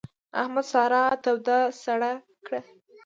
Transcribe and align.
احمد 0.41 0.65
سارا 0.71 1.03
توده 1.23 1.57
سړه 1.83 2.11
کړه. 2.45 2.61